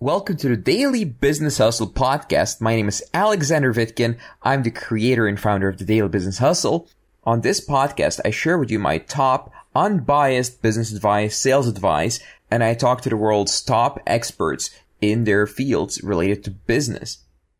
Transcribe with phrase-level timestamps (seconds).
[0.00, 2.60] Welcome to the Daily Business Hustle podcast.
[2.60, 4.18] My name is Alexander Vitkin.
[4.42, 6.88] I'm the creator and founder of the Daily Business Hustle.
[7.22, 12.18] On this podcast, I share with you my top unbiased business advice, sales advice,
[12.50, 14.70] and I talk to the world's top experts
[15.00, 17.18] in their fields related to business.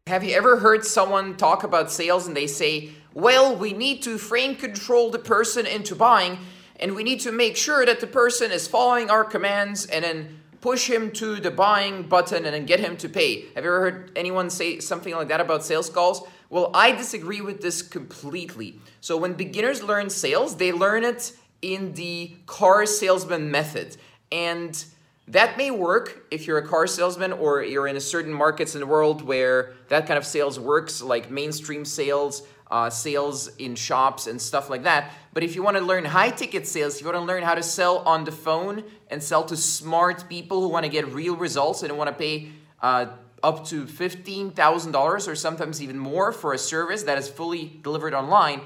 [0.09, 4.19] Have you ever heard someone talk about sales and they say, well, we need to
[4.19, 6.39] frame control the person into buying
[6.81, 10.41] and we need to make sure that the person is following our commands and then
[10.65, 13.43] push him to the buying button and then get him to pay.
[13.55, 16.27] Have you ever heard anyone say something like that about sales calls?
[16.49, 18.81] Well, I disagree with this completely.
[19.03, 23.99] So when beginners learn sales, they learn it in the car salesman method.
[24.33, 24.83] And
[25.29, 28.81] that may work if you're a car salesman or you're in a certain markets in
[28.81, 32.43] the world where that kind of sales works, like mainstream sales,
[32.75, 35.13] uh, sales in shops and stuff like that.
[35.33, 37.63] But if you want to learn high ticket sales, you want to learn how to
[37.63, 41.85] sell on the phone and sell to smart people who want to get real results
[41.85, 42.49] and want to pay
[42.83, 43.07] uh,
[43.45, 48.61] up to $15,000 or sometimes even more for a service that is fully delivered online,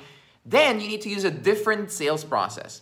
[0.46, 2.80] then you need to use a different sales process.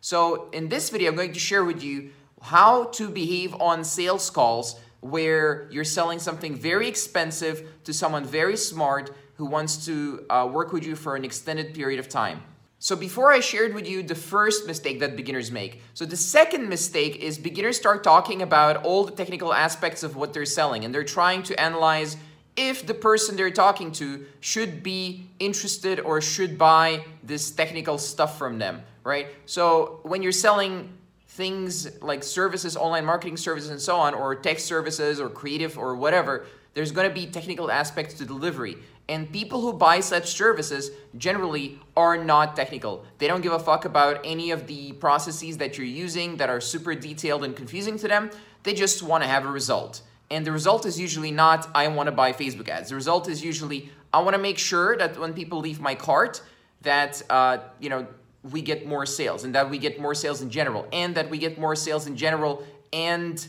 [0.00, 4.30] So in this video, I'm going to share with you how to behave on sales
[4.30, 10.48] calls where you're selling something very expensive to someone very smart who wants to uh,
[10.52, 12.42] work with you for an extended period of time.
[12.80, 15.80] So before I shared with you the first mistake that beginners make.
[15.94, 20.32] So the second mistake is beginners start talking about all the technical aspects of what
[20.32, 22.16] they're selling and they're trying to analyze
[22.56, 28.38] if the person they're talking to should be interested or should buy this technical stuff
[28.38, 29.28] from them, right?
[29.46, 30.92] So when you're selling
[31.28, 35.94] things like services, online marketing services, and so on, or tech services, or creative, or
[35.94, 36.46] whatever,
[36.78, 38.76] there's going to be technical aspects to delivery.
[39.08, 43.04] And people who buy such services generally are not technical.
[43.18, 46.60] They don't give a fuck about any of the processes that you're using that are
[46.60, 48.30] super detailed and confusing to them.
[48.62, 50.02] They just want to have a result.
[50.30, 52.90] And the result is usually not, I want to buy Facebook ads.
[52.90, 56.42] The result is usually, I want to make sure that when people leave my cart,
[56.82, 58.06] that, uh, you know,
[58.44, 61.38] we get more sales and that we get more sales in general and that we
[61.38, 63.48] get more sales in general and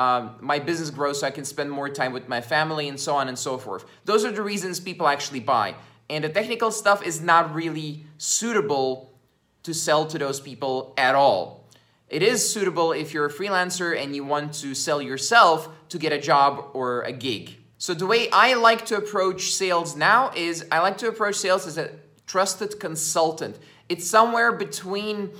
[0.00, 3.14] um, my business grows so I can spend more time with my family and so
[3.16, 3.84] on and so forth.
[4.06, 5.74] Those are the reasons people actually buy.
[6.08, 9.12] And the technical stuff is not really suitable
[9.62, 11.66] to sell to those people at all.
[12.08, 16.12] It is suitable if you're a freelancer and you want to sell yourself to get
[16.12, 17.58] a job or a gig.
[17.76, 21.66] So the way I like to approach sales now is I like to approach sales
[21.66, 21.90] as a
[22.26, 23.58] trusted consultant.
[23.90, 25.32] It's somewhere between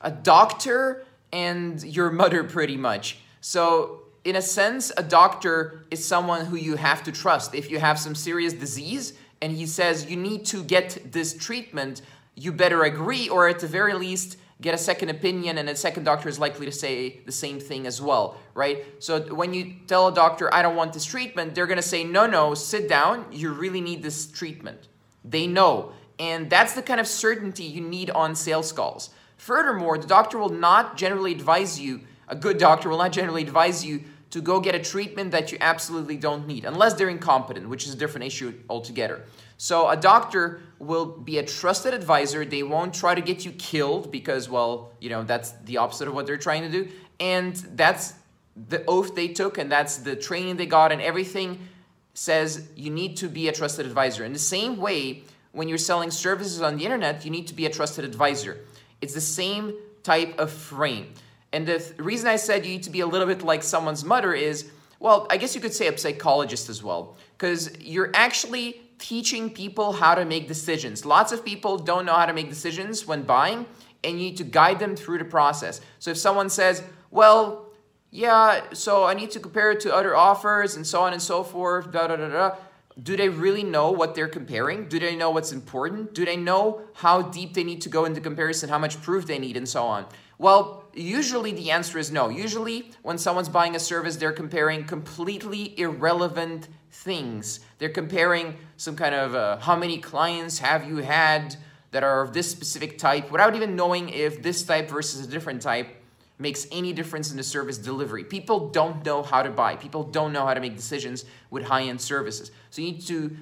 [0.00, 3.18] a doctor and your mother, pretty much.
[3.40, 7.54] So, in a sense, a doctor is someone who you have to trust.
[7.54, 12.02] If you have some serious disease and he says you need to get this treatment,
[12.34, 16.04] you better agree, or at the very least, get a second opinion, and a second
[16.04, 18.84] doctor is likely to say the same thing as well, right?
[18.98, 22.26] So when you tell a doctor, I don't want this treatment, they're gonna say, no,
[22.26, 24.88] no, sit down, you really need this treatment.
[25.24, 25.92] They know.
[26.18, 29.10] And that's the kind of certainty you need on sales calls.
[29.36, 33.84] Furthermore, the doctor will not generally advise you, a good doctor will not generally advise
[33.84, 37.86] you to go get a treatment that you absolutely don't need, unless they're incompetent, which
[37.86, 39.24] is a different issue altogether.
[39.56, 42.44] So a doctor will be a trusted advisor.
[42.44, 46.14] They won't try to get you killed because, well, you know, that's the opposite of
[46.14, 46.90] what they're trying to do.
[47.18, 48.14] And that's
[48.68, 51.68] the oath they took, and that's the training they got, and everything
[52.14, 54.24] says you need to be a trusted advisor.
[54.24, 55.22] In the same way,
[55.52, 58.58] when you're selling services on the internet, you need to be a trusted advisor.
[59.00, 61.14] It's the same type of frame.
[61.52, 64.04] And the th- reason I said you need to be a little bit like someone's
[64.04, 64.70] mother is,
[65.00, 69.92] well, I guess you could say a psychologist as well, because you're actually teaching people
[69.92, 71.06] how to make decisions.
[71.06, 73.64] Lots of people don't know how to make decisions when buying,
[74.04, 75.80] and you need to guide them through the process.
[76.00, 77.66] So if someone says, well,
[78.10, 81.44] yeah, so I need to compare it to other offers and so on and so
[81.44, 82.56] forth, da da da da
[83.02, 84.88] do they really know what they're comparing?
[84.88, 86.14] Do they know what's important?
[86.14, 89.38] Do they know how deep they need to go into comparison, how much proof they
[89.38, 90.06] need, and so on?
[90.36, 92.28] Well, usually the answer is no.
[92.28, 97.60] Usually, when someone's buying a service, they're comparing completely irrelevant things.
[97.78, 101.56] They're comparing some kind of uh, how many clients have you had
[101.90, 105.62] that are of this specific type without even knowing if this type versus a different
[105.62, 105.88] type
[106.38, 108.22] makes any difference in the service delivery.
[108.22, 109.74] People don't know how to buy.
[109.74, 112.50] People don't know how to make decisions with high-end services.
[112.70, 113.36] So you need to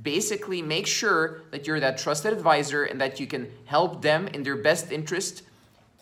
[0.00, 4.42] basically make sure that you're that trusted advisor and that you can help them in
[4.42, 5.42] their best interest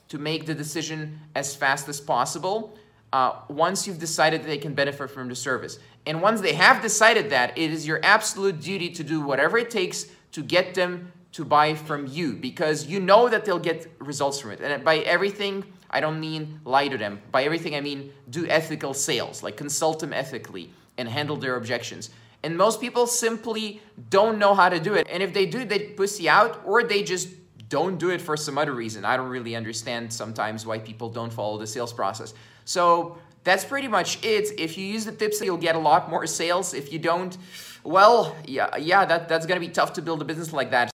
[0.08, 2.76] to make the decision as fast as possible
[3.12, 5.78] uh, once you've decided that they can benefit from the service.
[6.06, 9.70] And once they have decided that, it is your absolute duty to do whatever it
[9.70, 14.40] takes to get them to buy from you because you know that they'll get results
[14.40, 14.60] from it.
[14.60, 15.64] And by everything
[15.94, 17.22] I don't mean lie to them.
[17.30, 22.10] By everything, I mean do ethical sales, like consult them ethically and handle their objections.
[22.42, 23.80] And most people simply
[24.10, 25.06] don't know how to do it.
[25.08, 27.28] And if they do, they pussy out or they just
[27.74, 29.04] don't do it for some other reason.
[29.04, 32.32] I don't really understand sometimes why people don't follow the sales process.
[32.64, 34.46] So that's pretty much it.
[34.60, 36.72] If you use the tips, you'll get a lot more sales.
[36.72, 37.36] If you don't,
[37.82, 40.92] well, yeah, yeah, that, that's gonna be tough to build a business like that.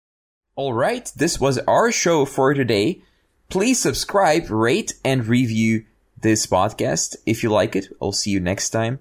[0.57, 3.03] All right, this was our show for today.
[3.51, 5.85] Please subscribe, rate, and review
[6.23, 7.89] this podcast if you like it.
[8.01, 9.01] I'll see you next time.